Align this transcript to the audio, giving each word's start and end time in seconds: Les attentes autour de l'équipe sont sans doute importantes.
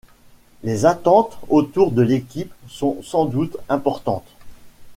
Les 0.63 0.87
attentes 0.87 1.37
autour 1.47 1.91
de 1.91 2.01
l'équipe 2.01 2.51
sont 2.67 3.03
sans 3.03 3.25
doute 3.25 3.55
importantes. 3.69 4.25